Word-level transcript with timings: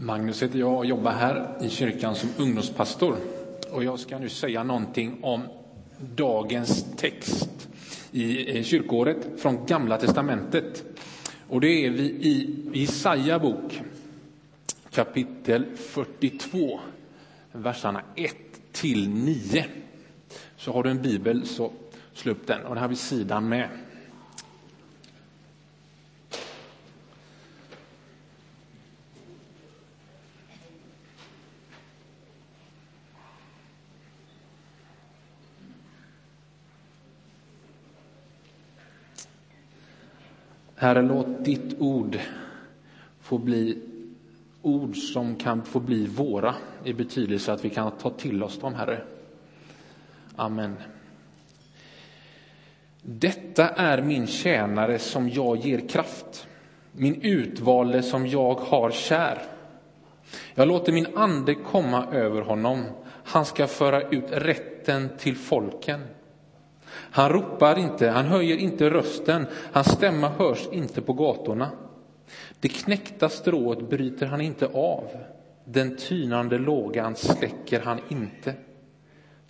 Magnus 0.00 0.42
heter 0.42 0.58
jag 0.58 0.76
och 0.76 0.86
jobbar 0.86 1.12
här 1.12 1.56
i 1.60 1.68
kyrkan 1.68 2.14
som 2.14 2.28
ungdomspastor. 2.38 3.16
Och 3.72 3.84
jag 3.84 3.98
ska 3.98 4.18
nu 4.18 4.28
säga 4.28 4.64
någonting 4.64 5.18
om 5.22 5.42
dagens 6.14 6.86
text 6.96 7.68
i 8.10 8.58
eh, 8.58 8.64
kyrkåret 8.64 9.28
från 9.38 9.66
Gamla 9.66 9.98
testamentet. 9.98 10.84
Och 11.48 11.60
det 11.60 11.86
är 11.86 11.90
vi 11.90 12.02
i 12.02 12.56
Jesaja 12.72 13.38
bok, 13.38 13.82
kapitel 14.90 15.64
42, 15.76 16.80
verserna 17.52 18.02
1 18.14 18.34
till 18.72 19.08
9. 19.08 19.64
Så 20.56 20.72
har 20.72 20.82
du 20.82 20.90
en 20.90 21.02
bibel 21.02 21.46
så 21.46 21.72
slå 22.12 22.32
upp 22.32 22.46
den 22.46 22.62
och 22.62 22.74
den 22.74 22.82
här 22.82 22.88
vid 22.88 22.98
sidan 22.98 23.48
med. 23.48 23.68
Herre, 40.80 41.02
låt 41.02 41.44
ditt 41.44 41.80
ord 41.80 42.18
få 43.20 43.38
bli 43.38 43.78
ord 44.62 44.96
som 44.96 45.36
kan 45.36 45.64
få 45.64 45.80
bli 45.80 46.06
våra 46.06 46.54
i 46.84 46.92
betydelse 46.92 47.52
att 47.52 47.64
vi 47.64 47.70
kan 47.70 47.90
ta 47.90 48.10
till 48.10 48.42
oss 48.42 48.60
dem, 48.60 48.74
Herre. 48.74 49.02
Amen. 50.36 50.76
Detta 53.02 53.68
är 53.68 54.02
min 54.02 54.26
tjänare 54.26 54.98
som 54.98 55.28
jag 55.28 55.56
ger 55.56 55.88
kraft, 55.88 56.46
min 56.92 57.22
utvalde 57.22 58.02
som 58.02 58.26
jag 58.26 58.54
har 58.54 58.90
kär. 58.90 59.42
Jag 60.54 60.68
låter 60.68 60.92
min 60.92 61.16
ande 61.16 61.54
komma 61.54 62.06
över 62.12 62.42
honom. 62.42 62.84
Han 63.24 63.44
ska 63.44 63.66
föra 63.66 64.02
ut 64.02 64.30
rätten 64.30 65.08
till 65.18 65.36
folken. 65.36 66.00
Han 67.10 67.30
ropar 67.30 67.78
inte, 67.78 68.08
han 68.08 68.26
höjer 68.26 68.56
inte 68.56 68.90
rösten, 68.90 69.46
hans 69.72 69.92
stämma 69.92 70.28
hörs 70.28 70.68
inte 70.72 71.00
på 71.00 71.12
gatorna. 71.12 71.70
Det 72.60 72.68
knäckta 72.68 73.28
strået 73.28 73.90
bryter 73.90 74.26
han 74.26 74.40
inte 74.40 74.66
av, 74.66 75.08
den 75.64 75.96
tynande 75.96 76.58
lågan 76.58 77.16
släcker 77.16 77.80
han 77.80 78.00
inte. 78.08 78.54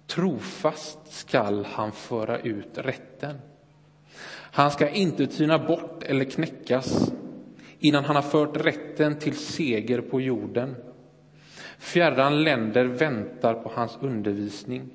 Trofast 0.06 0.98
skall 1.12 1.66
han 1.70 1.92
föra 1.92 2.38
ut 2.38 2.78
rätten. 2.78 3.36
Han 4.30 4.70
ska 4.70 4.88
inte 4.88 5.26
tyna 5.26 5.58
bort 5.58 6.02
eller 6.02 6.24
knäckas 6.24 7.12
innan 7.78 8.04
han 8.04 8.16
har 8.16 8.22
fört 8.22 8.56
rätten 8.56 9.18
till 9.18 9.36
seger 9.36 10.00
på 10.00 10.20
jorden. 10.20 10.76
Fjärran 11.78 12.42
länder 12.42 12.84
väntar 12.84 13.54
på 13.54 13.70
hans 13.74 13.98
undervisning. 14.00 14.90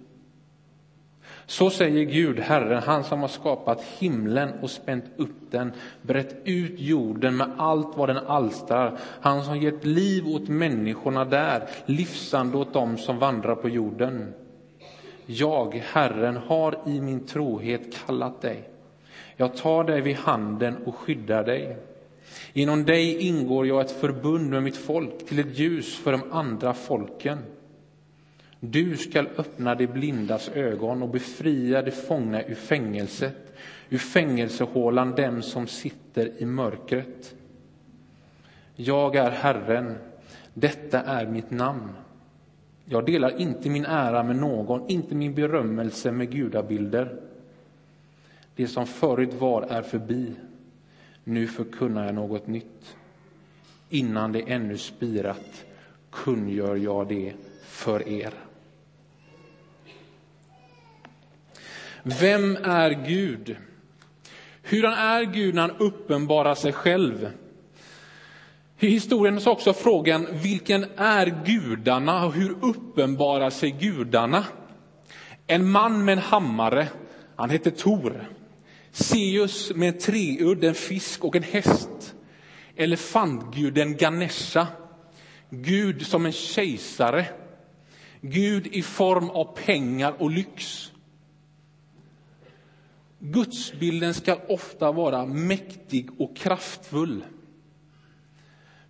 Så 1.45 1.69
säger 1.69 2.03
Gud, 2.03 2.39
Herren, 2.39 2.83
han 2.83 3.03
som 3.03 3.19
har 3.19 3.27
skapat 3.27 3.81
himlen 3.99 4.49
och 4.61 4.69
spänt 4.69 5.05
upp 5.17 5.51
den, 5.51 5.71
brett 6.01 6.35
ut 6.43 6.79
jorden 6.79 7.37
med 7.37 7.47
allt 7.57 7.97
vad 7.97 8.09
den 8.09 8.17
alstrar, 8.17 8.97
han 9.21 9.43
som 9.43 9.59
gett 9.59 9.85
liv 9.85 10.27
åt 10.27 10.47
människorna 10.47 11.25
där, 11.25 11.69
livsande 11.85 12.57
åt 12.57 12.73
dem 12.73 12.97
som 12.97 13.19
vandrar 13.19 13.55
på 13.55 13.69
jorden. 13.69 14.33
Jag, 15.25 15.83
Herren, 15.85 16.37
har 16.37 16.79
i 16.85 17.01
min 17.01 17.25
trohet 17.25 17.97
kallat 18.05 18.41
dig. 18.41 18.69
Jag 19.37 19.57
tar 19.57 19.83
dig 19.83 20.01
vid 20.01 20.15
handen 20.15 20.75
och 20.85 20.95
skyddar 20.95 21.43
dig. 21.43 21.77
Genom 22.53 22.85
dig 22.85 23.27
ingår 23.27 23.67
jag 23.67 23.81
ett 23.81 23.91
förbund 24.01 24.49
med 24.49 24.63
mitt 24.63 24.77
folk 24.77 25.27
till 25.27 25.39
ett 25.39 25.59
ljus 25.59 25.97
för 25.97 26.11
de 26.11 26.21
andra 26.31 26.73
folken. 26.73 27.37
Du 28.65 28.97
skall 28.97 29.27
öppna 29.37 29.75
de 29.75 29.87
blindas 29.87 30.49
ögon 30.49 31.03
och 31.03 31.09
befria 31.09 31.81
de 31.81 31.91
fångna 31.91 32.43
ur 32.43 32.55
fängelset, 32.55 33.55
ur 33.89 33.97
fängelsehålan 33.97 35.11
dem 35.15 35.41
som 35.41 35.67
sitter 35.67 36.41
i 36.41 36.45
mörkret. 36.45 37.35
Jag 38.75 39.15
är 39.15 39.31
Herren, 39.31 39.95
detta 40.53 41.01
är 41.01 41.27
mitt 41.27 41.51
namn. 41.51 41.89
Jag 42.85 43.05
delar 43.05 43.39
inte 43.41 43.69
min 43.69 43.85
ära 43.85 44.23
med 44.23 44.35
någon, 44.35 44.89
inte 44.89 45.15
min 45.15 45.33
berömmelse 45.33 46.11
med 46.11 46.31
gudabilder. 46.31 47.21
Det 48.55 48.67
som 48.67 48.87
förut 48.87 49.33
var 49.33 49.61
är 49.61 49.81
förbi, 49.81 50.31
nu 51.23 51.47
förkunnar 51.47 52.05
jag 52.05 52.15
något 52.15 52.47
nytt. 52.47 52.95
Innan 53.89 54.31
det 54.31 54.41
ännu 54.41 54.77
spirat 54.77 55.65
kungör 56.09 56.75
jag 56.75 57.07
det 57.07 57.33
för 57.63 58.07
er. 58.07 58.33
Vem 62.03 62.57
är 62.63 62.91
Gud? 63.07 63.55
Hur 64.61 64.83
han 64.83 64.93
är 64.93 65.23
Gud 65.23 65.55
när 65.55 65.61
han 65.61 65.77
uppenbarar 65.77 66.55
sig 66.55 66.73
själv. 66.73 67.31
I 68.79 68.87
historien 68.87 69.41
så 69.41 69.51
också 69.51 69.73
frågan, 69.73 70.27
vilken 70.31 70.85
är 70.97 71.43
gudarna 71.45 72.25
och 72.25 72.33
hur 72.33 72.55
uppenbarar 72.61 73.49
sig 73.49 73.71
gudarna? 73.71 74.45
En 75.47 75.69
man 75.69 76.05
med 76.05 76.13
en 76.13 76.23
hammare, 76.23 76.87
han 77.35 77.49
hette 77.49 77.71
Tor. 77.71 78.27
Seus 78.91 79.71
med 79.75 79.87
en 79.87 79.99
treudd, 79.99 80.63
en 80.63 80.73
fisk 80.73 81.23
och 81.23 81.35
en 81.35 81.43
häst. 81.43 82.15
Elefantguden 82.75 83.97
Ganesha. 83.97 84.67
Gud 85.49 86.05
som 86.05 86.25
en 86.25 86.31
kejsare. 86.31 87.25
Gud 88.21 88.67
i 88.67 88.81
form 88.81 89.29
av 89.29 89.57
pengar 89.65 90.13
och 90.17 90.31
lyx. 90.31 90.92
Gudsbilden 93.25 94.13
ska 94.13 94.37
ofta 94.49 94.91
vara 94.91 95.25
mäktig 95.25 96.09
och 96.17 96.35
kraftfull. 96.35 97.23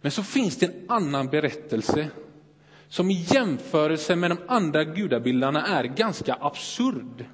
Men 0.01 0.11
så 0.11 0.23
finns 0.23 0.57
det 0.57 0.66
en 0.66 0.85
annan 0.88 1.27
berättelse 1.27 2.09
som 2.88 3.11
i 3.11 3.25
jämförelse 3.33 4.16
med 4.16 4.31
de 4.31 4.38
andra 4.47 4.83
gudabilderna 4.83 5.66
är 5.67 5.83
ganska 5.83 6.38
absurd. 6.41 7.25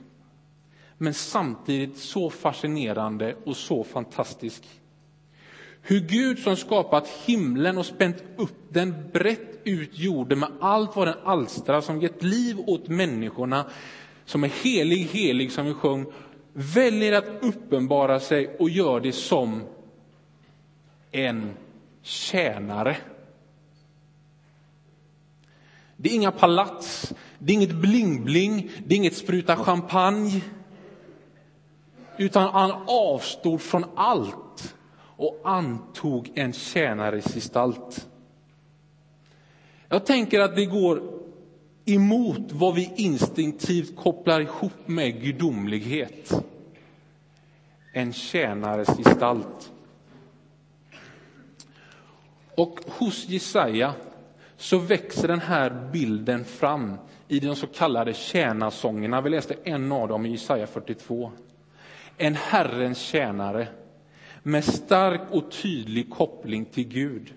Men 0.98 1.14
samtidigt 1.14 1.98
så 1.98 2.30
fascinerande 2.30 3.36
och 3.46 3.58
så 3.58 3.84
fantastisk. 3.84 4.64
Hur 5.81 6.00
Gud 6.00 6.40
som 6.40 6.56
skapat 6.56 7.08
himlen 7.08 7.78
och 7.78 7.86
spänt 7.86 8.24
upp 8.38 8.58
den 8.70 9.10
brett 9.14 9.62
ut 9.64 10.00
jorden 10.00 10.40
med 10.40 10.52
allt 10.62 10.96
vad 10.96 11.08
den 11.08 11.18
alstrar, 11.24 11.81
som 11.81 12.02
gett 12.02 12.24
liv 12.24 12.60
åt 12.60 12.88
människorna, 12.88 13.66
som 14.26 14.44
är 14.44 14.52
helig, 14.64 14.98
helig 14.98 15.52
som 15.52 15.66
vi 15.66 15.74
sjöng, 15.74 16.06
väljer 16.54 17.14
att 17.14 17.44
uppenbara 17.44 18.20
sig 18.20 18.56
och 18.60 18.70
gör 18.70 19.00
det 19.00 19.14
som 19.14 19.64
en 21.12 21.54
tjänare. 22.02 22.98
Det 25.98 26.10
är 26.10 26.14
inga 26.14 26.32
palats, 26.32 27.14
det 27.40 27.52
är 27.52 27.56
inget 27.56 27.76
bling-bling, 27.76 28.70
det 28.86 28.96
är 28.96 28.98
inget 28.98 29.18
spruta 29.18 29.56
champagne. 29.56 30.42
Utan 32.18 32.54
han 32.54 32.72
avstod 32.88 33.62
från 33.62 33.86
allt 33.96 34.76
och 35.00 35.42
antog 35.44 36.31
en 36.36 36.54
tjänares 36.54 37.34
gestalt. 37.34 38.08
Jag 39.90 40.06
tänker 40.06 40.40
att 40.40 40.56
det 40.56 40.66
går 40.66 41.19
emot 41.86 42.52
vad 42.52 42.76
vi 42.76 42.92
instinktivt 42.96 43.96
kopplar 43.96 44.42
ihop 44.42 44.88
med 44.88 45.22
gudomlighet. 45.22 46.34
En 47.94 48.14
tjänares 48.14 48.88
gestalt. 48.98 49.72
Och 52.56 52.80
hos 52.88 53.30
Jesaja 53.30 53.94
så 54.58 54.78
växer 54.78 55.28
den 55.28 55.40
här 55.40 55.90
bilden 55.92 56.46
fram 56.46 56.98
i 57.28 57.40
de 57.40 57.56
så 57.56 57.68
kallade 57.68 58.14
tjänarsångerna. 58.14 59.22
Vi 59.22 59.30
läste 59.30 59.56
en 59.64 59.92
av 59.92 60.08
dem 60.08 60.25
i 60.25 60.32
Jesaja 60.32 60.68
42. 60.68 61.32
En 62.18 62.36
Herrens 62.36 63.00
tjänare 63.00 63.68
med 64.44 64.66
stark 64.66 65.22
och 65.32 65.52
tydlig 65.52 66.10
koppling 66.10 66.66
till 66.66 66.88
Gud. 66.88 67.34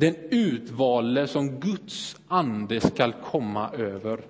Den 0.00 0.16
utvalde 0.30 1.26
som 1.26 1.60
Guds 1.60 2.16
ande 2.28 2.80
skall 2.80 3.12
komma 3.12 3.70
över. 3.70 4.20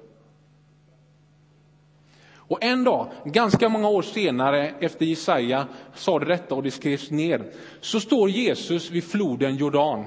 Och 2.35 2.65
en 2.65 2.85
dag, 2.85 3.07
ganska 3.25 3.69
många 3.69 3.89
år 3.89 4.03
senare, 4.03 4.75
efter 4.81 5.07
Jesaja 5.07 5.67
sa 5.95 6.19
detta 6.19 6.55
och 6.55 6.63
det 6.63 6.71
skrevs 6.71 7.11
ner, 7.11 7.53
så 7.81 8.01
står 8.01 8.31
Jesus 8.31 8.91
vid 8.91 9.05
floden 9.05 9.57
Jordan. 9.57 10.05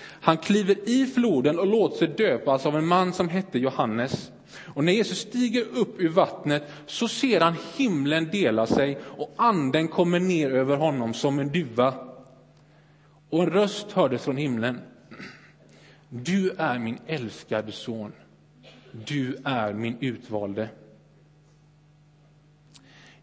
Han 0.00 0.36
kliver 0.36 0.88
i 0.88 1.06
floden 1.06 1.58
och 1.58 1.66
låter 1.66 1.96
sig 1.96 2.08
döpas 2.08 2.66
av 2.66 2.76
en 2.76 2.86
man 2.86 3.12
som 3.12 3.28
hette 3.28 3.58
Johannes. 3.58 4.30
Och 4.74 4.84
när 4.84 4.92
Jesus 4.92 5.18
stiger 5.18 5.64
upp 5.74 6.00
ur 6.00 6.08
vattnet 6.08 6.72
så 6.86 7.08
ser 7.08 7.40
han 7.40 7.54
himlen 7.76 8.28
dela 8.32 8.66
sig 8.66 8.98
och 9.02 9.34
anden 9.36 9.88
kommer 9.88 10.20
ner 10.20 10.50
över 10.50 10.76
honom 10.76 11.14
som 11.14 11.38
en 11.38 11.48
duva. 11.48 12.13
Och 13.34 13.42
en 13.42 13.50
röst 13.50 13.92
hördes 13.92 14.24
från 14.24 14.36
himlen. 14.36 14.80
Du 16.08 16.50
är 16.50 16.78
min 16.78 16.98
älskade 17.06 17.72
son. 17.72 18.12
Du 18.92 19.36
är 19.44 19.72
min 19.72 19.96
utvalde. 20.00 20.68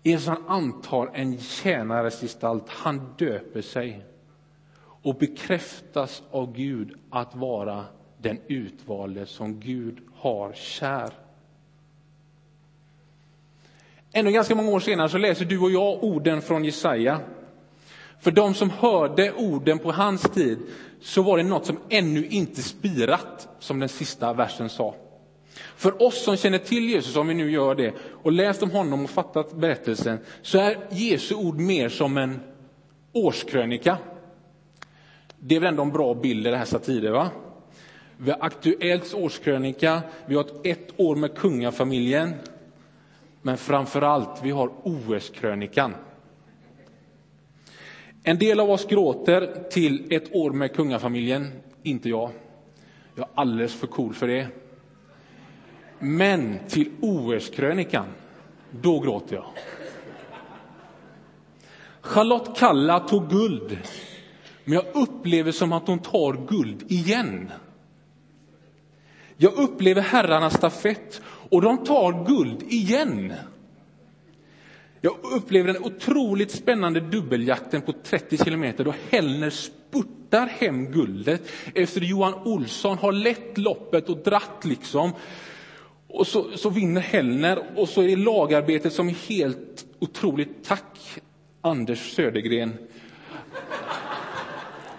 Jesus 0.03 0.37
antar 0.47 1.11
en 1.13 1.37
tjänares 1.37 2.21
gestalt, 2.21 2.69
han 2.69 3.13
döper 3.17 3.61
sig 3.61 4.05
och 4.81 5.15
bekräftas 5.15 6.23
av 6.31 6.53
Gud 6.53 6.93
att 7.09 7.35
vara 7.35 7.85
den 8.17 8.39
utvalde 8.47 9.25
som 9.25 9.59
Gud 9.59 9.99
har 10.15 10.53
kär. 10.53 11.09
Ännu 14.11 14.31
ganska 14.31 14.55
många 14.55 14.71
år 14.71 14.79
senare 14.79 15.09
så 15.09 15.17
läser 15.17 15.45
du 15.45 15.59
och 15.59 15.71
jag 15.71 16.03
orden 16.03 16.41
från 16.41 16.65
Jesaja. 16.65 17.21
För 18.21 18.31
de 18.31 18.53
som 18.53 18.69
hörde 18.69 19.33
orden 19.33 19.79
på 19.79 19.91
hans 19.91 20.21
tid 20.21 20.59
så 21.01 21.21
var 21.21 21.37
det 21.37 21.43
något 21.43 21.65
som 21.65 21.79
ännu 21.89 22.25
inte 22.25 22.61
spirat, 22.61 23.47
som 23.59 23.79
den 23.79 23.89
sista 23.89 24.33
versen 24.33 24.69
sa. 24.69 24.95
För 25.75 26.03
oss 26.03 26.23
som 26.23 26.37
känner 26.37 26.57
till 26.57 26.89
Jesus, 26.89 27.15
om 27.15 27.27
vi 27.27 27.33
nu 27.33 27.51
gör 27.51 27.75
det, 27.75 27.93
och 28.23 28.31
läst 28.31 28.63
om 28.63 28.71
honom 28.71 29.03
och 29.03 29.09
fattat 29.09 29.53
berättelsen, 29.53 30.19
så 30.41 30.57
är 30.57 30.77
Jesu 30.89 31.35
ord 31.35 31.59
mer 31.59 31.89
som 31.89 32.17
en 32.17 32.39
årskrönika. 33.13 33.97
Det 35.39 35.55
är 35.55 35.59
väl 35.59 35.69
ändå 35.69 35.83
en 35.83 35.91
bra 35.91 36.13
bild 36.13 36.47
i 36.47 36.49
dessa 36.49 36.79
tider, 36.79 37.11
va? 37.11 37.29
Vi 38.17 38.31
har 38.31 38.37
Aktuellts 38.41 39.13
årskrönika, 39.13 40.01
vi 40.25 40.35
har 40.35 40.45
ett 40.63 40.87
år 40.97 41.15
med 41.15 41.35
kungafamiljen, 41.35 42.33
men 43.41 43.57
framför 43.57 44.01
allt, 44.01 44.39
vi 44.43 44.51
har 44.51 44.71
OS-krönikan. 44.83 45.93
En 48.23 48.37
del 48.37 48.59
av 48.59 48.69
oss 48.69 48.85
gråter 48.85 49.69
till 49.69 50.13
ett 50.13 50.35
år 50.35 50.51
med 50.51 50.75
kungafamiljen, 50.75 51.51
inte 51.83 52.09
jag. 52.09 52.31
Jag 53.15 53.27
är 53.27 53.31
alldeles 53.35 53.73
för 53.73 53.87
cool 53.87 54.13
för 54.13 54.27
det. 54.27 54.47
Men 55.99 56.59
till 56.67 56.91
OS-krönikan, 57.01 58.05
då 58.71 58.99
gråter 58.99 59.35
jag. 59.35 59.45
Charlotte 62.01 62.57
Kalla 62.57 62.99
tog 62.99 63.29
guld, 63.29 63.77
men 64.63 64.73
jag 64.73 64.85
upplever 64.93 65.51
som 65.51 65.73
att 65.73 65.87
hon 65.87 65.99
tar 65.99 66.47
guld 66.47 66.91
igen. 66.91 67.51
Jag 69.37 69.53
upplever 69.53 70.01
herrarnas 70.01 70.53
stafett 70.53 71.21
och 71.25 71.61
de 71.61 71.83
tar 71.83 72.25
guld 72.27 72.63
igen. 72.63 73.33
Jag 75.03 75.15
upplever 75.23 75.73
den 75.73 75.83
otroligt 75.83 76.51
spännande 76.51 76.99
dubbeljakten 76.99 77.81
på 77.81 77.93
30 78.03 78.37
kilometer 78.43 78.83
då 78.83 78.93
Hellner 79.09 79.49
spurtar 79.49 80.47
hem 80.47 80.91
guldet 80.91 81.41
efter 81.75 82.01
Johan 82.01 82.33
Olsson 82.33 82.97
har 82.97 83.11
lett 83.11 83.57
loppet 83.57 84.09
och 84.09 84.17
dratt 84.17 84.65
liksom. 84.65 85.11
Och 86.07 86.27
så, 86.27 86.57
så 86.57 86.69
vinner 86.69 87.01
Hellner 87.01 87.63
och 87.75 87.89
så 87.89 88.01
är 88.01 88.07
det 88.07 88.15
lagarbetet 88.15 88.93
som 88.93 89.09
är 89.09 89.29
helt 89.29 89.85
otroligt. 89.99 90.63
Tack, 90.63 90.99
Anders 91.61 92.15
Södergren. 92.15 92.73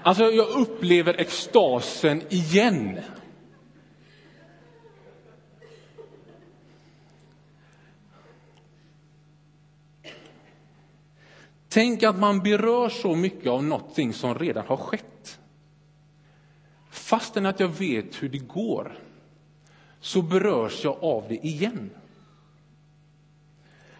Alltså, 0.03 0.25
jag 0.25 0.49
upplever 0.49 1.15
extasen 1.21 2.23
igen. 2.29 2.99
Tänk 11.73 12.03
att 12.03 12.19
man 12.19 12.41
berör 12.41 12.89
så 12.89 13.15
mycket 13.15 13.51
av 13.51 13.65
någonting 13.65 14.13
som 14.13 14.35
redan 14.35 14.67
har 14.67 14.77
skett. 14.77 15.39
Fastän 16.91 17.47
att 17.47 17.61
jag 17.61 17.69
vet 17.69 18.23
hur 18.23 18.29
det 18.29 18.39
går, 18.39 18.99
så 20.01 20.23
berörs 20.23 20.85
jag 20.85 21.05
av 21.05 21.25
det 21.29 21.47
igen. 21.47 21.91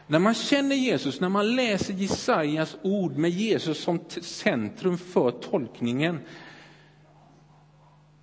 När 0.07 0.19
man 0.19 0.35
känner 0.35 0.77
Jesus, 0.77 1.21
när 1.21 1.29
man 1.29 1.57
läser 1.57 1.95
Jesajas 1.95 2.77
ord 2.83 3.17
med 3.17 3.31
Jesus 3.31 3.79
som 3.79 4.01
centrum 4.23 4.99
för 4.99 5.31
tolkningen, 5.31 6.21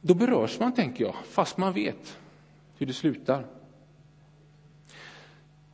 då 0.02 0.14
berörs 0.14 0.60
man, 0.60 0.74
tänker 0.74 1.04
jag, 1.04 1.16
fast 1.30 1.58
man 1.58 1.74
vet 1.74 2.18
hur 2.78 2.86
det 2.86 2.94
slutar. 2.94 3.59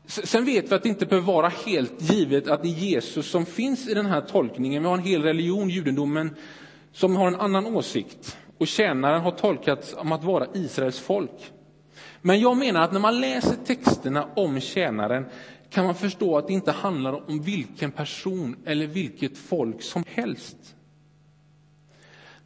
Sen 0.08 0.46
vet 0.46 0.72
vi 0.72 0.76
att 0.76 0.84
det 0.84 0.90
inte 0.90 1.06
behöver 1.06 1.28
vara 1.28 1.48
helt 1.48 2.02
givet 2.02 2.48
att 2.48 2.62
det 2.64 2.68
är 2.68 2.72
Jesus 2.72 3.30
som 3.30 3.46
finns 3.46 3.88
i 3.88 3.94
den 3.94 4.06
här 4.06 4.22
tolkningen. 4.22 4.84
Vi 4.84 4.90
har 4.90 4.98
en 4.98 5.04
hel 5.04 5.24
religion, 5.24 5.70
judendomen, 5.70 6.36
som 6.92 7.16
har 7.16 7.28
en 7.28 7.36
annan 7.36 7.66
åsikt. 7.66 8.38
Och 8.58 8.68
tjänaren 8.68 9.22
har 9.22 9.32
tolkats 9.32 9.96
om 9.98 10.12
att 10.12 10.24
vara 10.24 10.48
Israels 10.54 11.00
folk. 11.00 11.52
Men 12.22 12.40
jag 12.40 12.58
menar 12.58 12.82
att 12.82 12.92
när 12.92 13.00
man 13.00 13.22
läser 13.22 13.56
texterna 13.66 14.28
om 14.36 14.60
tjänaren 14.60 15.26
kan 15.70 15.86
man 15.86 15.96
förstå 15.96 16.38
att 16.38 16.48
det 16.48 16.54
inte 16.54 16.72
handlar 16.72 17.30
om 17.30 17.42
vilken 17.42 17.92
person 17.92 18.56
eller 18.66 18.88
vilket 18.88 19.38
folk 19.38 19.82
som 19.82 20.04
helst. 20.08 20.75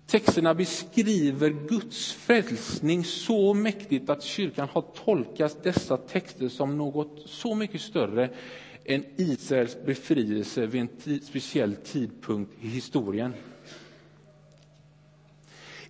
Texterna 0.10 0.54
beskriver 0.54 1.50
Guds 1.50 2.14
frälsning 2.14 3.04
så 3.04 3.54
mäktigt 3.54 4.10
att 4.10 4.24
kyrkan 4.24 4.68
har 4.72 4.82
tolkat 4.82 5.64
dessa 5.64 5.98
texter 5.98 6.50
som 6.50 6.78
något 6.78 7.22
så 7.26 7.56
mycket 7.56 7.82
större 7.82 8.30
än 8.86 9.06
Israels 9.16 9.78
befrielse 9.86 10.66
vid 10.66 10.82
en 10.82 11.20
speciell 11.22 11.76
tidpunkt 11.76 12.52
i 12.62 12.68
historien. 12.68 13.34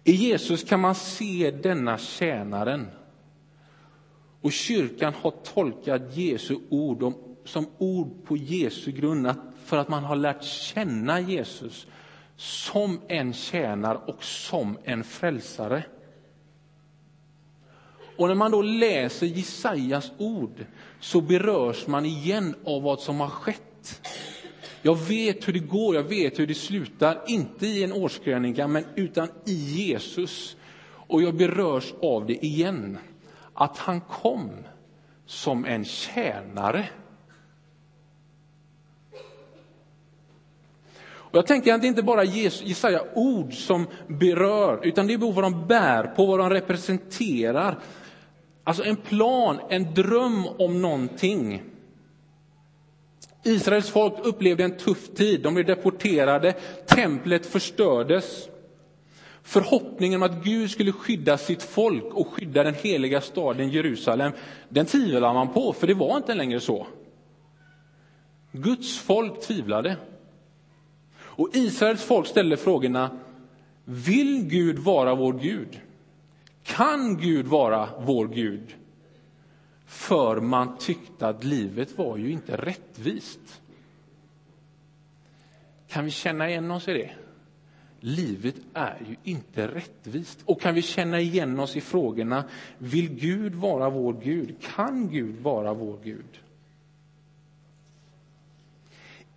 I 0.04 0.12
Jesus 0.12 0.64
kan 0.64 0.80
man 0.80 0.96
se 0.96 1.52
denna 1.52 1.98
tjänaren. 1.98 2.88
Och 4.42 4.52
kyrkan 4.52 5.14
har 5.14 5.32
tolkat 5.32 6.18
Jesu 6.18 6.58
ord 6.70 7.14
som 7.46 7.66
ord 7.78 8.24
på 8.26 8.38
Jesu 8.38 8.92
grund 8.92 9.34
för 9.66 9.78
att 9.78 9.90
man 9.90 10.04
har 10.04 10.16
lärt 10.16 10.44
känna 10.44 11.20
Jesus 11.20 11.88
som 12.40 13.00
en 13.08 13.34
tjänare 13.34 14.00
och 14.08 14.24
som 14.24 14.78
en 14.84 15.04
frälsare. 15.04 15.84
Och 18.18 18.28
när 18.28 18.36
man 18.36 18.52
då 18.52 18.62
läser 18.62 19.28
Jesajas 19.28 20.12
ord 20.18 20.66
så 21.00 21.22
berörs 21.22 21.88
man 21.88 22.06
igen 22.06 22.56
av 22.66 22.82
vad 22.82 23.00
som 23.00 23.20
har 23.20 23.30
skett. 23.30 24.02
Jag 24.82 24.96
vet 24.96 25.48
hur 25.48 25.54
det 25.54 25.60
går, 25.60 25.96
jag 25.96 26.04
vet 26.04 26.40
hur 26.40 26.48
det 26.48 26.56
slutar, 26.56 27.22
inte 27.28 27.68
i 27.68 27.84
en 27.84 27.94
årskrönika, 27.94 28.68
men 28.68 28.86
utan 28.96 29.30
i 29.46 29.54
Jesus. 29.54 30.58
Och 30.92 31.22
jag 31.22 31.36
berörs 31.36 31.94
av 32.02 32.26
det 32.26 32.46
igen, 32.46 32.98
att 33.54 33.78
han 33.78 34.02
kom 34.02 34.50
som 35.26 35.66
en 35.66 35.86
tjänare. 35.86 36.90
Och 41.32 41.38
jag 41.38 41.48
tänker 41.48 41.74
att 41.74 41.82
det 41.82 41.88
inte 41.88 42.04
bara 42.04 42.22
är 42.22 42.64
Jesaja 42.68 43.02
ord 43.14 43.54
som 43.54 43.88
berör, 44.08 44.80
utan 44.84 45.08
det 45.08 45.14
är 45.14 45.18
vad 45.18 45.44
de 45.44 45.68
bär 45.68 46.04
på, 46.04 46.26
vad 46.26 46.40
de 46.40 46.50
representerar. 46.50 47.80
Alltså 48.64 48.84
en 48.84 48.96
plan, 48.96 49.60
en 49.70 49.94
dröm 49.94 50.46
om 50.58 50.82
någonting. 50.82 51.64
Israels 53.44 53.90
folk 53.90 54.14
upplevde 54.24 54.64
en 54.64 54.78
tuff 54.78 55.10
tid, 55.16 55.42
de 55.42 55.54
blev 55.54 55.66
deporterade, 55.66 56.54
templet 56.88 57.46
förstördes. 57.46 58.50
Förhoppningen 59.44 60.24
om 60.24 60.24
att 60.24 60.44
Gud 60.44 60.72
skulle 60.72 60.92
skydda 60.92 61.38
sitt 61.38 61.64
folk 61.64 62.14
och 62.14 62.28
skydda 62.28 62.64
den 62.64 62.74
heliga 62.74 63.22
staden 63.22 63.70
Jerusalem, 63.70 64.32
den 64.70 64.86
tvivlade 64.86 65.34
man 65.34 65.54
på, 65.54 65.74
för 65.74 65.88
det 65.88 65.94
var 65.94 66.18
inte 66.18 66.34
längre 66.34 66.60
så. 66.60 66.88
Guds 68.52 69.00
folk 69.00 69.42
tvivlade. 69.42 69.98
Och 71.40 71.50
Israels 71.54 72.04
folk 72.04 72.28
ställde 72.28 72.58
frågorna, 72.58 73.20
vill 73.86 74.48
Gud 74.48 74.80
vara 74.80 75.16
vår 75.16 75.34
Gud? 75.34 75.82
Kan 76.64 77.18
Gud 77.18 77.46
vara 77.46 77.90
vår 78.00 78.28
Gud? 78.28 78.76
För 79.86 80.42
man 80.42 80.78
tyckte 80.78 81.28
att 81.28 81.44
livet 81.44 81.98
var 81.98 82.18
ju 82.18 82.32
inte 82.32 82.58
rättvist. 82.58 83.62
Kan 85.88 86.06
vi 86.06 86.12
känna 86.12 86.50
igen 86.50 86.72
oss 86.72 86.88
i 86.88 86.94
det? 86.94 87.12
Livet 88.00 88.56
är 88.74 89.06
ju 89.10 89.16
inte 89.32 89.68
rättvist. 89.68 90.40
Och 90.46 90.62
kan 90.62 90.76
vi 90.76 90.82
känna 90.82 91.20
igen 91.20 91.60
oss 91.60 91.76
i 91.76 91.82
frågorna, 91.82 92.44
vill 92.78 93.10
Gud 93.10 93.56
vara 93.56 93.90
vår 93.90 94.14
Gud? 94.24 94.56
Kan 94.76 95.10
Gud 95.10 95.36
vara 95.40 95.74
vår 95.74 96.00
Gud? 96.04 96.40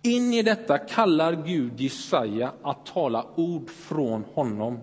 In 0.05 0.33
i 0.33 0.41
detta 0.41 0.77
kallar 0.77 1.45
Gud 1.45 1.79
Jesaja 1.79 2.53
att 2.61 2.85
tala 2.85 3.25
ord 3.35 3.69
från 3.69 4.23
honom. 4.33 4.79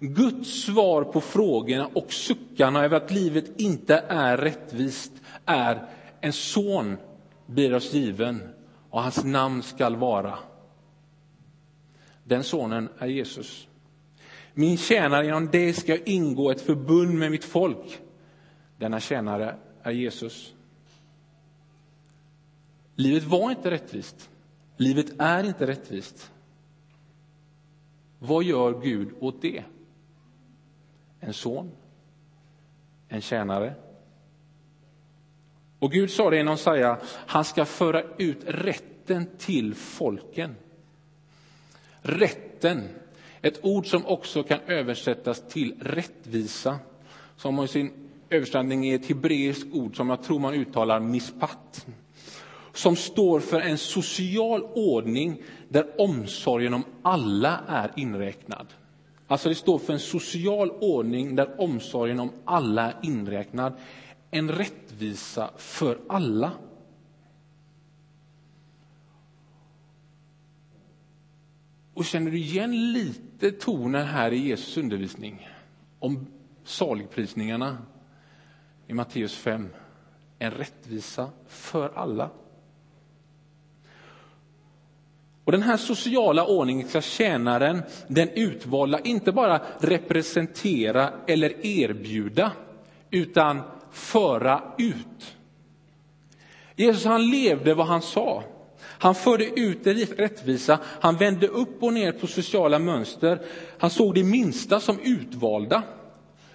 Guds 0.00 0.62
svar 0.62 1.04
på 1.04 1.20
frågorna 1.20 1.88
och 1.94 2.12
suckarna 2.12 2.84
över 2.84 2.96
att 2.96 3.10
livet 3.10 3.60
inte 3.60 4.04
är 4.08 4.36
rättvist 4.36 5.12
är 5.46 5.86
en 6.20 6.32
son 6.32 6.96
blir 7.46 7.74
oss 7.74 7.94
given 7.94 8.42
och 8.90 9.02
hans 9.02 9.24
namn 9.24 9.62
skall 9.62 9.96
vara. 9.96 10.38
Den 12.24 12.44
sonen 12.44 12.88
är 12.98 13.06
Jesus. 13.06 13.68
Min 14.54 14.76
tjänare, 14.76 15.24
genom 15.26 15.48
det 15.52 15.74
ska 15.74 15.92
jag 15.92 16.08
ingå 16.08 16.50
ett 16.50 16.60
förbund 16.60 17.14
med 17.14 17.30
mitt 17.30 17.44
folk. 17.44 18.00
Denna 18.78 19.00
tjänare 19.00 19.56
är 19.82 19.92
Jesus. 19.92 20.54
Livet 22.98 23.24
var 23.24 23.50
inte 23.50 23.70
rättvist. 23.70 24.30
Livet 24.76 25.06
är 25.18 25.44
inte 25.44 25.66
rättvist. 25.66 26.30
Vad 28.18 28.44
gör 28.44 28.80
Gud 28.80 29.08
åt 29.20 29.42
det? 29.42 29.64
En 31.20 31.34
son? 31.34 31.70
En 33.08 33.20
tjänare? 33.20 33.74
Och 35.78 35.92
Gud 35.92 36.10
sa 36.10 36.30
det 36.30 36.36
genom 36.36 36.54
att 36.54 36.60
säga, 36.60 36.98
han 37.26 37.44
ska 37.44 37.64
föra 37.64 38.02
ut 38.02 38.44
rätten 38.46 39.26
till 39.38 39.74
folken. 39.74 40.56
Rätten, 42.00 42.88
ett 43.42 43.64
ord 43.64 43.86
som 43.86 44.06
också 44.06 44.42
kan 44.42 44.60
översättas 44.66 45.48
till 45.48 45.74
rättvisa, 45.80 46.78
som 47.36 47.58
har 47.58 47.66
sin 47.66 47.92
översättning 48.30 48.86
är 48.86 48.94
ett 48.94 49.06
hebreiskt 49.06 49.74
ord 49.74 49.96
som 49.96 50.10
jag 50.10 50.22
tror 50.22 50.38
man 50.38 50.54
uttalar 50.54 51.00
mispat, 51.00 51.86
som 52.78 52.96
står 52.96 53.40
för 53.40 53.60
en 53.60 53.78
social 53.78 54.62
ordning 54.62 55.42
där 55.68 56.00
omsorgen 56.00 56.74
om 56.74 56.84
alla 57.02 57.60
är 57.68 57.92
inräknad. 57.96 58.66
Alltså 59.26 59.48
det 59.48 59.54
står 59.54 59.78
för 59.78 59.92
en 59.92 59.98
social 59.98 60.70
ordning 60.70 61.36
där 61.36 61.60
omsorgen 61.60 62.20
om 62.20 62.32
alla 62.44 62.92
är 62.92 62.96
inräknad. 63.02 63.72
En 64.30 64.50
rättvisa 64.50 65.50
för 65.56 65.98
alla. 66.08 66.52
Och 71.94 72.04
känner 72.04 72.30
du 72.30 72.38
igen 72.38 72.92
lite 72.92 73.50
tonen 73.50 74.06
här 74.06 74.32
i 74.32 74.38
Jesus 74.38 74.76
undervisning 74.76 75.48
om 75.98 76.26
saligprisningarna 76.64 77.78
i 78.86 78.94
Matteus 78.94 79.34
5? 79.34 79.68
En 80.38 80.50
rättvisa 80.50 81.30
för 81.46 81.92
alla. 81.94 82.30
Och 85.48 85.52
Den 85.52 85.62
här 85.62 85.76
sociala 85.76 86.46
ordningen 86.46 86.88
ska 86.88 87.00
tjänaren, 87.00 87.82
den 88.08 88.28
utvalda, 88.28 89.00
inte 89.00 89.32
bara 89.32 89.60
representera 89.78 91.12
eller 91.26 91.66
erbjuda, 91.66 92.52
utan 93.10 93.62
föra 93.92 94.62
ut. 94.78 95.36
Jesus 96.76 97.04
han 97.04 97.30
levde 97.30 97.74
vad 97.74 97.86
han 97.86 98.02
sa. 98.02 98.42
Han 98.80 99.14
förde 99.14 99.60
ut 99.60 99.84
det 99.84 99.92
rättvisa, 100.18 100.78
han 101.00 101.16
vände 101.16 101.48
upp 101.48 101.82
och 101.82 101.92
ner 101.92 102.12
på 102.12 102.26
sociala 102.26 102.78
mönster. 102.78 103.40
Han 103.78 103.90
såg 103.90 104.14
det 104.14 104.24
minsta 104.24 104.80
som 104.80 104.98
utvalda, 105.00 105.82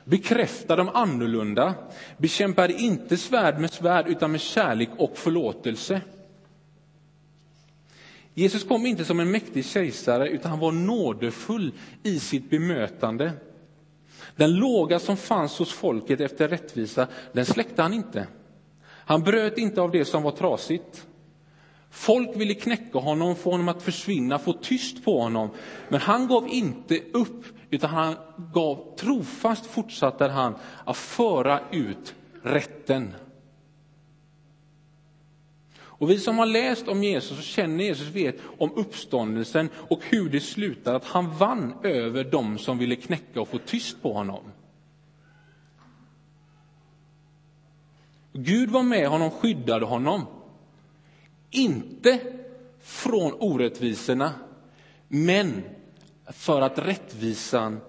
bekräftade 0.04 0.82
de 0.82 0.90
annorlunda, 0.90 1.74
bekämpade 2.18 2.74
inte 2.74 3.18
svärd 3.18 3.60
med 3.60 3.74
svärd 3.74 4.08
utan 4.08 4.32
med 4.32 4.42
kärlek 4.42 4.90
och 4.98 5.18
förlåtelse. 5.18 6.02
Jesus 8.34 8.64
kom 8.64 8.86
inte 8.86 9.06
som 9.06 9.20
en 9.20 9.32
mäktig 9.32 9.66
kejsare, 9.66 10.30
utan 10.30 10.52
han 10.52 10.60
var 10.60 10.72
nådefull 10.72 11.72
i 12.04 12.20
sitt 12.20 12.50
bemötande. 12.50 13.32
Den 14.36 14.56
låga 14.56 15.00
som 15.00 15.18
fanns 15.18 15.60
hos 15.60 15.74
folket 15.74 16.22
efter 16.22 16.48
rättvisa, 16.48 17.08
den 17.34 17.46
släckte 17.46 17.82
han 17.82 17.94
inte. 17.94 18.28
Han 18.86 19.22
bröt 19.22 19.58
inte 19.58 19.82
av 19.82 19.92
det 19.92 20.06
som 20.06 20.24
var 20.24 20.32
trasigt. 20.32 21.08
Folk 21.90 22.36
ville 22.36 22.54
knäcka 22.54 23.00
honom, 23.00 23.36
få 23.36 23.52
honom 23.52 23.68
att 23.68 23.84
försvinna, 23.84 24.40
få 24.40 24.54
tyst 24.54 25.06
på 25.06 25.22
honom. 25.22 25.50
Men 25.90 26.02
han 26.02 26.28
gav 26.28 26.48
inte 26.48 27.00
upp, 27.14 27.46
utan 27.70 27.90
han 27.90 28.16
gav 28.54 28.96
trofast 28.98 29.66
fortsatte 29.66 30.28
han 30.28 30.56
att 30.86 30.98
föra 30.98 31.60
ut 31.72 32.16
rätten. 32.44 33.14
Och 36.04 36.10
vi 36.10 36.20
som 36.20 36.38
har 36.38 36.46
läst 36.46 36.88
om 36.88 37.04
Jesus 37.04 37.38
och 37.38 37.44
känner 37.44 37.84
Jesus 37.84 38.08
vet 38.08 38.36
om 38.58 38.72
uppståndelsen 38.76 39.70
och 39.76 40.02
hur 40.04 40.30
det 40.30 40.40
slutar, 40.40 40.94
att 40.94 41.06
han 41.06 41.38
vann 41.38 41.74
över 41.84 42.24
dem 42.24 42.58
som 42.58 42.78
ville 42.78 42.96
knäcka 42.96 43.42
och 43.42 43.48
få 43.48 43.58
tyst 43.58 44.02
på 44.02 44.14
honom. 44.14 44.44
Gud 48.34 48.70
var 48.70 48.84
med 48.84 49.08
honom, 49.08 49.32
skyddade 49.32 49.86
honom. 49.86 50.26
Inte 51.52 52.20
från 52.80 53.34
orättvisorna, 53.40 54.32
men 55.08 55.64
för 56.26 56.62
att 56.62 56.80
rättvisan 56.80 57.80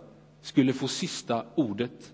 skulle 0.42 0.73
få 0.73 0.88
sista 0.88 1.47
ordet. 1.54 2.12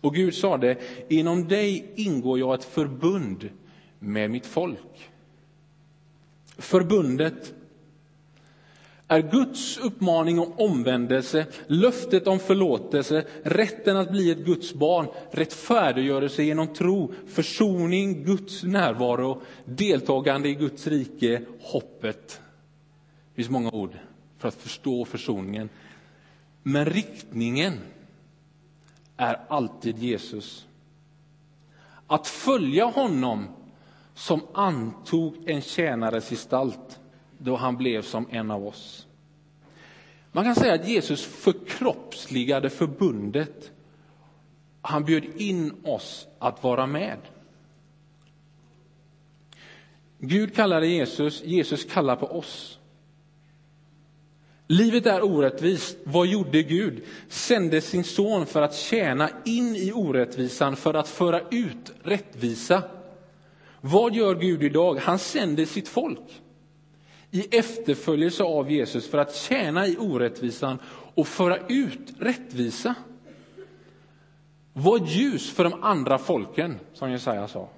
Och 0.00 0.14
Gud 0.14 0.34
sa 0.34 0.56
det, 0.56 0.78
inom 1.08 1.48
dig 1.48 1.92
ingår 1.96 2.38
jag 2.38 2.54
ett 2.54 2.64
förbund 2.64 3.50
med 3.98 4.30
mitt 4.30 4.46
folk. 4.46 5.10
Förbundet 6.58 7.54
är 9.08 9.20
Guds 9.20 9.78
uppmaning 9.78 10.38
om 10.38 10.52
omvändelse, 10.56 11.46
löftet 11.66 12.26
om 12.26 12.38
förlåtelse, 12.38 13.24
rätten 13.44 13.96
att 13.96 14.10
bli 14.10 14.30
ett 14.30 14.38
Guds 14.38 14.74
barn, 14.74 15.06
rättfärdiggörelse 15.30 16.42
genom 16.42 16.66
tro, 16.66 17.12
försoning, 17.26 18.24
Guds 18.24 18.62
närvaro, 18.62 19.42
deltagande 19.64 20.48
i 20.48 20.54
Guds 20.54 20.86
rike, 20.86 21.42
hoppet. 21.60 22.40
Det 23.30 23.34
finns 23.34 23.50
många 23.50 23.70
ord 23.70 23.92
för 24.38 24.48
att 24.48 24.54
förstå 24.54 25.04
försoningen. 25.04 25.68
Men 26.62 26.84
riktningen 26.84 27.72
är 29.16 29.40
alltid 29.48 29.98
Jesus. 29.98 30.66
Att 32.06 32.26
följa 32.26 32.84
honom 32.84 33.46
som 34.18 34.40
antog 34.52 35.34
en 35.46 35.62
tjänares 35.62 36.30
gestalt 36.30 37.00
då 37.38 37.56
han 37.56 37.76
blev 37.76 38.02
som 38.02 38.26
en 38.30 38.50
av 38.50 38.66
oss. 38.66 39.06
Man 40.32 40.44
kan 40.44 40.54
säga 40.54 40.74
att 40.74 40.88
Jesus 40.88 41.24
förkroppsligade 41.24 42.70
förbundet. 42.70 43.70
Han 44.82 45.04
bjöd 45.04 45.24
in 45.24 45.72
oss 45.84 46.26
att 46.38 46.62
vara 46.62 46.86
med. 46.86 47.18
Gud 50.18 50.54
kallade 50.54 50.86
Jesus, 50.86 51.42
Jesus 51.44 51.84
kallar 51.84 52.16
på 52.16 52.26
oss. 52.26 52.78
Livet 54.66 55.06
är 55.06 55.24
orättvist. 55.24 55.96
Vad 56.04 56.26
gjorde 56.26 56.62
Gud? 56.62 57.04
Sände 57.28 57.80
sin 57.80 58.04
son 58.04 58.46
för 58.46 58.62
att 58.62 58.74
tjäna 58.74 59.30
in 59.44 59.76
i 59.76 59.92
orättvisan, 59.92 60.76
för 60.76 60.94
att 60.94 61.08
föra 61.08 61.40
ut 61.50 61.92
rättvisa. 62.02 62.82
Vad 63.80 64.14
gör 64.14 64.34
Gud 64.34 64.62
idag? 64.62 64.96
Han 64.96 65.18
sänder 65.18 65.64
sitt 65.64 65.88
folk 65.88 66.42
i 67.30 67.56
efterföljelse 67.58 68.42
av 68.44 68.70
Jesus 68.70 69.10
för 69.10 69.18
att 69.18 69.34
tjäna 69.34 69.86
i 69.86 69.96
orättvisan 69.96 70.78
och 71.14 71.28
föra 71.28 71.58
ut 71.68 72.14
rättvisa. 72.18 72.94
Var 74.72 74.98
ljus 74.98 75.50
för 75.50 75.64
de 75.64 75.82
andra 75.82 76.18
folken, 76.18 76.78
som 76.94 77.10
Jesaja 77.10 77.48
sa. 77.48 77.68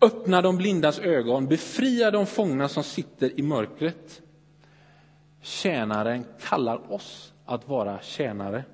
Öppna 0.00 0.42
de 0.42 0.56
blindas 0.56 0.98
ögon, 0.98 1.46
befria 1.46 2.10
de 2.10 2.26
fångna 2.26 2.68
som 2.68 2.82
sitter 2.84 3.40
i 3.40 3.42
mörkret. 3.42 4.22
Tjänaren 5.40 6.24
kallar 6.40 6.92
oss 6.92 7.32
att 7.44 7.68
vara 7.68 8.00
tjänare. 8.02 8.64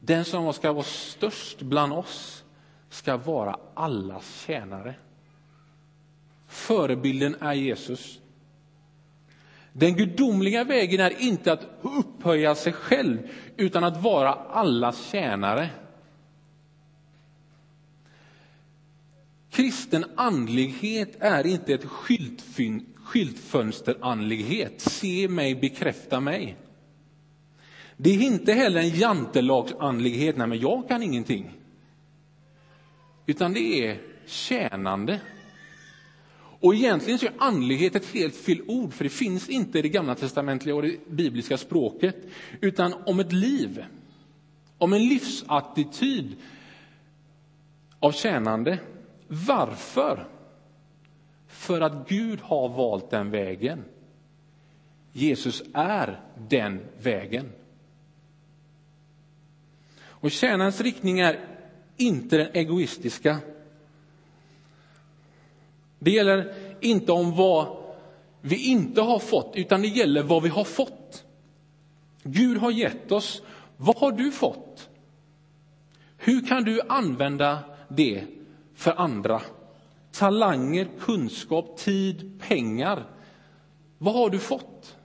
Den 0.00 0.24
som 0.24 0.52
ska 0.52 0.72
vara 0.72 0.84
störst 0.84 1.62
bland 1.62 1.92
oss 1.92 2.43
ska 2.94 3.16
vara 3.16 3.58
allas 3.74 4.44
tjänare. 4.46 4.94
Förebilden 6.48 7.36
är 7.40 7.52
Jesus. 7.52 8.20
Den 9.72 9.96
gudomliga 9.96 10.64
vägen 10.64 11.00
är 11.00 11.22
inte 11.22 11.52
att 11.52 11.66
upphöja 11.82 12.54
sig 12.54 12.72
själv, 12.72 13.18
utan 13.56 13.84
att 13.84 14.02
vara 14.02 14.32
allas 14.32 15.10
tjänare. 15.10 15.70
Kristen 19.50 20.04
andlighet 20.16 21.16
är 21.20 21.46
inte 21.46 21.74
ett 21.74 21.84
skyltfönsterandlighet. 23.04 24.80
Se 24.80 25.28
mig, 25.28 25.54
bekräfta 25.54 26.20
mig. 26.20 26.56
Det 27.96 28.10
är 28.10 28.22
inte 28.22 28.52
heller 28.52 28.80
en 28.80 28.88
jantelagsandlighet, 28.88 30.36
nej 30.36 30.46
men 30.46 30.58
jag 30.58 30.88
kan 30.88 31.02
ingenting. 31.02 31.63
Utan 33.26 33.52
det 33.52 33.88
är 33.88 33.98
tjänande. 34.26 35.20
Och 36.60 36.74
egentligen 36.74 37.18
så 37.18 37.26
är 37.26 37.32
andlighet 37.38 37.96
ett 37.96 38.06
helt 38.06 38.36
fel 38.36 38.62
ord, 38.66 38.92
för 38.92 39.04
det 39.04 39.10
finns 39.10 39.48
inte 39.48 39.78
i 39.78 39.82
det 39.82 39.88
gamla 39.88 40.14
testamentliga 40.14 40.74
och 40.74 40.82
det 40.82 41.08
bibliska 41.08 41.56
språket, 41.56 42.16
utan 42.60 42.94
om 43.06 43.20
ett 43.20 43.32
liv, 43.32 43.84
om 44.78 44.92
en 44.92 45.08
livsattityd 45.08 46.36
av 48.00 48.12
tjänande. 48.12 48.78
Varför? 49.28 50.28
För 51.48 51.80
att 51.80 52.08
Gud 52.08 52.40
har 52.40 52.68
valt 52.68 53.10
den 53.10 53.30
vägen. 53.30 53.84
Jesus 55.12 55.62
är 55.74 56.20
den 56.48 56.80
vägen. 57.02 57.52
Och 60.02 60.30
tjänarens 60.30 60.80
riktning 60.80 61.20
är 61.20 61.53
inte 61.96 62.36
den 62.36 62.48
egoistiska. 62.52 63.38
Det 65.98 66.10
gäller 66.10 66.54
inte 66.80 67.12
om 67.12 67.36
vad 67.36 67.76
vi 68.40 68.70
inte 68.70 69.00
har 69.00 69.18
fått, 69.18 69.52
utan 69.56 69.82
det 69.82 69.88
gäller 69.88 70.22
vad 70.22 70.42
vi 70.42 70.48
har 70.48 70.64
fått. 70.64 71.24
Gud 72.22 72.58
har 72.58 72.70
gett 72.70 73.12
oss. 73.12 73.42
Vad 73.76 73.96
har 73.96 74.12
du 74.12 74.32
fått? 74.32 74.88
Hur 76.16 76.46
kan 76.46 76.64
du 76.64 76.80
använda 76.88 77.58
det 77.88 78.24
för 78.74 78.92
andra? 78.92 79.42
Talanger, 80.12 80.88
kunskap, 81.00 81.76
tid, 81.76 82.40
pengar. 82.48 83.06
Vad 83.98 84.14
har 84.14 84.30
du 84.30 84.38
fått? 84.38 84.96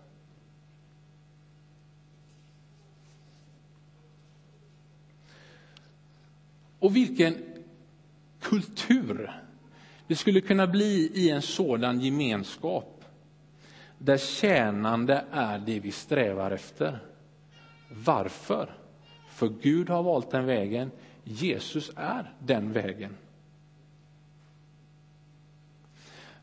Och 6.79 6.95
vilken 6.95 7.35
kultur 8.41 9.31
det 10.07 10.15
skulle 10.15 10.41
kunna 10.41 10.67
bli 10.67 11.11
i 11.13 11.29
en 11.29 11.41
sådan 11.41 12.01
gemenskap 12.01 13.05
där 13.97 14.17
tjänande 14.17 15.25
är 15.31 15.59
det 15.59 15.79
vi 15.79 15.91
strävar 15.91 16.51
efter. 16.51 16.99
Varför? 18.05 18.69
För 19.29 19.47
Gud 19.61 19.89
har 19.89 20.03
valt 20.03 20.31
den 20.31 20.45
vägen. 20.45 20.91
Jesus 21.23 21.91
är 21.95 22.33
den 22.39 22.73
vägen. 22.73 23.17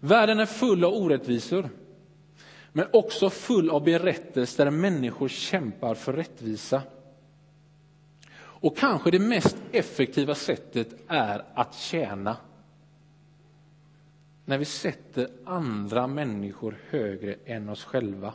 Världen 0.01 0.41
är 0.41 0.47
full 0.47 0.85
av 0.85 0.95
orättvisor, 0.95 1.69
men 2.73 2.87
också 2.93 3.31
full 3.31 3.71
av 3.71 3.85
berättelser 3.85 4.65
där 4.65 4.71
människor 4.71 5.29
kämpar 5.29 5.95
för 5.95 6.13
rättvisa. 6.13 6.83
Och 8.61 8.77
kanske 8.77 9.11
det 9.11 9.19
mest 9.19 9.57
effektiva 9.73 10.35
sättet 10.35 10.89
är 11.09 11.45
att 11.55 11.75
tjäna. 11.75 12.37
När 14.45 14.59
vi 14.59 14.65
sätter 14.65 15.29
andra 15.45 16.07
människor 16.07 16.79
högre 16.91 17.37
än 17.45 17.69
oss 17.69 17.85
själva. 17.85 18.33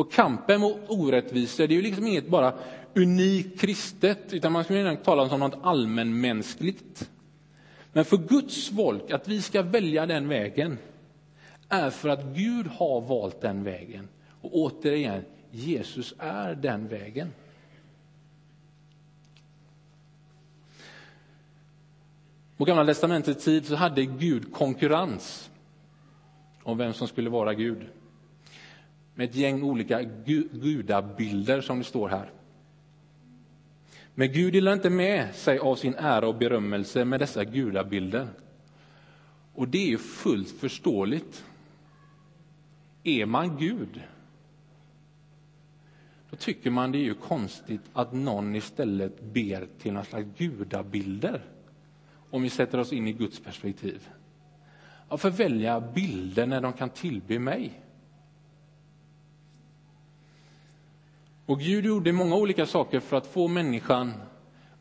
Och 0.00 0.12
kampen 0.12 0.60
mot 0.60 0.76
orättvisor, 0.88 1.66
det 1.66 1.74
är 1.74 1.76
ju 1.76 1.82
liksom 1.82 2.06
inget 2.06 2.28
bara 2.28 2.54
unikt 2.94 3.60
kristet, 3.60 4.32
utan 4.32 4.52
man 4.52 4.64
skulle 4.64 4.96
tala 4.96 5.22
om 5.22 5.40
något 5.40 5.58
allmänmänskligt. 5.62 7.10
Men 7.92 8.04
för 8.04 8.16
Guds 8.16 8.68
folk, 8.68 9.10
att 9.10 9.28
vi 9.28 9.42
ska 9.42 9.62
välja 9.62 10.06
den 10.06 10.28
vägen, 10.28 10.78
är 11.68 11.90
för 11.90 12.08
att 12.08 12.24
Gud 12.24 12.66
har 12.66 13.00
valt 13.00 13.40
den 13.40 13.64
vägen. 13.64 14.08
Och 14.40 14.50
återigen, 14.54 15.24
Jesus 15.50 16.14
är 16.18 16.54
den 16.54 16.88
vägen. 16.88 17.32
På 22.56 22.64
Gamla 22.64 22.86
testamentets 22.86 23.44
tid 23.44 23.66
så 23.66 23.74
hade 23.74 24.04
Gud 24.04 24.52
konkurrens 24.52 25.50
om 26.62 26.78
vem 26.78 26.92
som 26.92 27.08
skulle 27.08 27.30
vara 27.30 27.54
Gud. 27.54 27.86
Med 29.14 29.28
ett 29.28 29.34
gäng 29.34 29.62
olika 29.62 30.02
gudabilder 30.52 31.60
som 31.60 31.78
det 31.78 31.84
står 31.84 32.08
här. 32.08 32.30
Men 34.14 34.32
Gud 34.32 34.52
delar 34.52 34.72
inte 34.72 34.90
med 34.90 35.34
sig 35.34 35.58
av 35.58 35.76
sin 35.76 35.94
ära 35.94 36.28
och 36.28 36.34
berömmelse 36.34 37.04
med 37.04 37.20
dessa 37.20 37.44
gudabilder. 37.44 38.28
Och 39.54 39.68
det 39.68 39.92
är 39.92 39.96
fullt 39.96 40.50
förståeligt. 40.50 41.44
Är 43.02 43.26
man 43.26 43.56
Gud, 43.56 44.02
tycker 46.40 46.70
man 46.70 46.92
det 46.92 46.98
är 46.98 47.04
ju 47.04 47.14
konstigt 47.14 47.80
att 47.92 48.12
någon 48.12 48.56
istället 48.56 49.22
ber 49.22 49.68
till 49.78 49.92
några 49.92 50.04
slags 50.04 50.26
gudabilder. 50.38 51.44
Om 52.30 52.42
vi 52.42 52.50
sätter 52.50 52.78
oss 52.78 52.92
in 52.92 53.08
i 53.08 53.12
Guds 53.12 53.40
perspektiv. 53.40 54.08
Varför 55.08 55.30
välja 55.30 55.80
bilder 55.80 56.46
när 56.46 56.60
de 56.60 56.72
kan 56.72 56.90
tillbe 56.90 57.38
mig? 57.38 57.80
Och 61.46 61.60
Gud 61.60 61.84
gjorde 61.84 62.12
många 62.12 62.36
olika 62.36 62.66
saker 62.66 63.00
för 63.00 63.16
att 63.16 63.26
få 63.26 63.48
människan 63.48 64.12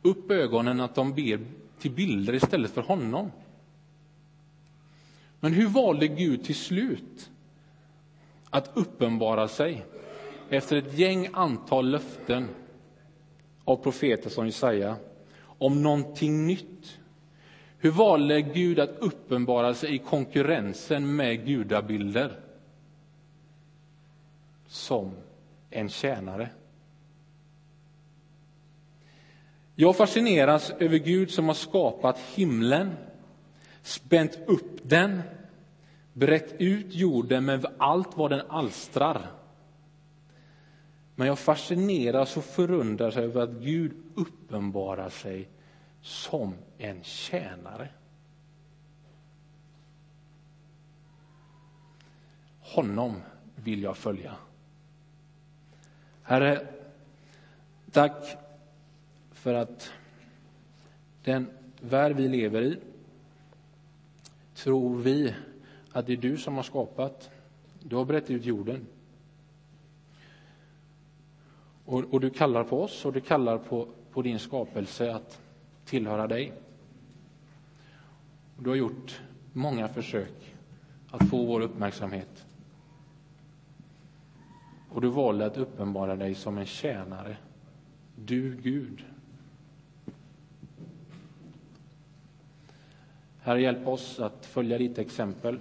upp 0.01 0.31
ögonen 0.31 0.79
att 0.79 0.95
de 0.95 1.13
ber 1.13 1.39
till 1.79 1.91
bilder 1.91 2.33
istället 2.33 2.71
för 2.71 2.81
honom. 2.81 3.31
Men 5.39 5.53
hur 5.53 5.67
valde 5.67 6.07
Gud 6.07 6.43
till 6.43 6.55
slut 6.55 7.29
att 8.49 8.71
uppenbara 8.73 9.47
sig 9.47 9.86
efter 10.49 10.75
ett 10.75 10.97
gäng 10.97 11.29
antal 11.33 11.89
löften 11.89 12.49
av 13.65 13.75
profeter 13.75 14.29
som 14.29 14.45
Jesaja 14.45 14.95
om 15.41 15.83
någonting 15.83 16.47
nytt? 16.47 16.99
Hur 17.77 17.91
valde 17.91 18.41
Gud 18.41 18.79
att 18.79 18.97
uppenbara 18.99 19.73
sig 19.73 19.95
i 19.95 19.97
konkurrensen 19.97 21.15
med 21.15 21.45
gudabilder? 21.45 22.39
Som 24.67 25.12
en 25.69 25.89
tjänare. 25.89 26.49
Jag 29.75 29.95
fascineras 29.95 30.69
över 30.69 30.97
Gud 30.97 31.31
som 31.31 31.47
har 31.47 31.53
skapat 31.53 32.19
himlen, 32.19 32.91
spänt 33.81 34.39
upp 34.47 34.79
den, 34.83 35.21
brett 36.13 36.53
ut 36.57 36.95
jorden 36.95 37.45
med 37.45 37.65
allt 37.77 38.17
vad 38.17 38.31
den 38.31 38.41
alstrar. 38.49 39.31
Men 41.19 41.27
jag 41.27 41.39
fascineras 41.39 42.38
och 42.38 42.43
förundras 42.43 43.17
över 43.17 43.41
att 43.41 43.49
Gud 43.49 43.91
uppenbarar 44.15 45.10
sig 45.10 45.49
som 46.01 46.53
en 46.77 47.03
tjänare. 47.03 47.89
Honom 52.60 53.21
vill 53.55 53.84
jag 53.84 53.97
följa. 53.97 54.36
Herre, 56.21 56.67
tack 57.91 58.38
för 59.32 59.53
att 59.53 59.91
den 61.23 61.49
värld 61.82 62.15
vi 62.15 62.27
lever 62.27 62.62
i 62.62 62.79
tror 64.55 64.97
vi 64.97 65.36
att 65.91 66.05
det 66.05 66.13
är 66.13 66.17
du 66.17 66.38
som 66.38 66.55
har 66.55 66.63
skapat. 66.63 67.29
Du 67.79 67.95
har 67.95 68.05
brett 68.05 68.29
ut 68.29 68.45
jorden. 68.45 68.88
Och, 71.89 72.04
och, 72.13 72.19
du 72.19 72.30
kallar 72.30 72.63
på 72.63 72.84
oss 72.84 73.06
och 73.06 73.13
du 73.13 73.21
kallar 73.21 73.58
på, 73.58 73.88
på 74.12 74.21
din 74.21 74.39
skapelse 74.39 75.13
att 75.13 75.41
tillhöra 75.86 76.28
dig. 76.28 76.54
Och 78.58 78.63
du 78.63 78.69
har 78.69 78.78
gjort 78.78 79.21
många 79.54 79.88
försök 79.88 80.56
att 81.12 81.30
få 81.30 81.45
vår 81.45 81.62
uppmärksamhet. 81.62 82.45
Och 84.89 85.02
du 85.02 85.08
valde 85.08 85.45
att 85.45 85.58
uppenbara 85.58 86.15
dig 86.15 86.36
som 86.36 86.58
en 86.58 86.65
tjänare, 86.65 87.38
du 88.15 88.56
Gud. 88.56 89.06
Herre, 93.39 93.62
hjälp 93.62 93.88
oss 93.88 94.19
att 94.19 94.45
följa 94.45 94.78
ditt 94.78 94.97
exempel. 94.97 95.60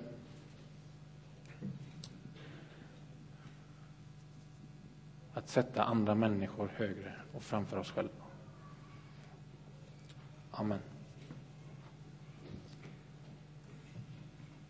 Sätta 5.48 5.84
andra 5.84 6.14
människor 6.14 6.70
högre 6.76 7.12
och 7.32 7.42
framför 7.42 7.76
oss 7.78 7.90
själva. 7.90 8.24
Amen. 10.50 10.80